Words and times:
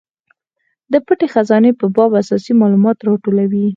د 0.91 0.93
پټې 1.05 1.27
خزانې 1.33 1.71
په 1.79 1.85
باب 1.95 2.11
اساسي 2.21 2.51
مالومات 2.61 2.97
راټولوي. 3.07 3.65